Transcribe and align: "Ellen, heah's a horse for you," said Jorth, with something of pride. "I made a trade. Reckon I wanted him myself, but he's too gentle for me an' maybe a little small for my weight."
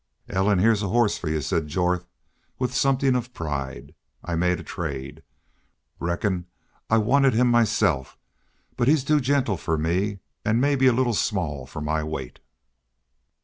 "Ellen, 0.27 0.57
heah's 0.57 0.81
a 0.81 0.87
horse 0.87 1.19
for 1.19 1.29
you," 1.29 1.41
said 1.41 1.67
Jorth, 1.67 2.07
with 2.57 2.73
something 2.73 3.15
of 3.15 3.35
pride. 3.35 3.93
"I 4.25 4.33
made 4.35 4.59
a 4.59 4.63
trade. 4.63 5.21
Reckon 5.99 6.47
I 6.89 6.97
wanted 6.97 7.35
him 7.35 7.51
myself, 7.51 8.17
but 8.77 8.87
he's 8.87 9.03
too 9.03 9.19
gentle 9.19 9.57
for 9.57 9.77
me 9.77 10.17
an' 10.43 10.59
maybe 10.59 10.87
a 10.87 10.91
little 10.91 11.13
small 11.13 11.67
for 11.67 11.81
my 11.81 12.03
weight." 12.03 12.39